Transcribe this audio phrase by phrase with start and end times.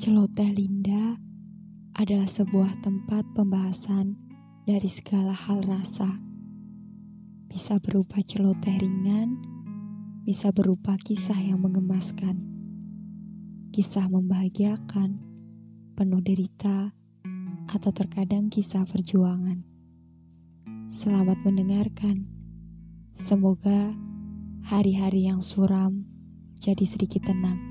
[0.00, 1.12] Celoteh Linda
[1.92, 4.16] adalah sebuah tempat pembahasan
[4.64, 6.08] dari segala hal rasa.
[7.52, 9.36] Bisa berupa celoteh ringan,
[10.24, 12.40] bisa berupa kisah yang mengemaskan,
[13.76, 15.20] kisah membahagiakan,
[15.92, 16.96] penuh derita,
[17.68, 19.60] atau terkadang kisah perjuangan.
[20.88, 22.24] Selamat mendengarkan.
[23.12, 23.92] Semoga
[24.64, 26.08] hari-hari yang suram
[26.56, 27.69] jadi sedikit tenang.